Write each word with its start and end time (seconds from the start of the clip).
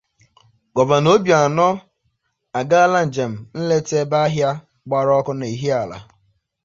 Gọvanọ 0.75 1.09
Obianọ 1.17 1.67
Agaala 2.59 2.99
Njem 3.07 3.33
Nleta 3.57 3.95
Ebe 4.03 4.17
Ahịa 4.25 4.51
Gbara 4.87 5.11
Ọkụ 5.19 5.33
n'Ihiala 5.39 5.97